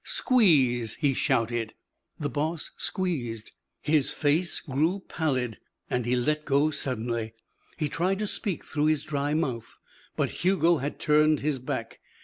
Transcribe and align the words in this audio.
"Squeeze," 0.03 0.95
he 0.95 1.13
shouted. 1.13 1.75
The 2.19 2.27
boss 2.27 2.71
squeezed. 2.75 3.51
His 3.83 4.11
face 4.11 4.59
grew 4.59 5.03
pallid 5.07 5.59
and 5.91 6.07
he 6.07 6.15
let 6.15 6.43
go 6.43 6.71
suddenly. 6.71 7.35
He 7.77 7.87
tried 7.87 8.17
to 8.17 8.25
speak 8.25 8.65
through 8.65 8.87
his 8.87 9.03
dry 9.03 9.35
mouth, 9.35 9.77
but 10.15 10.31
Hugo 10.43 10.77
had 10.77 10.97
turned 10.99 11.41
his 11.41 11.59
back. 11.59 11.99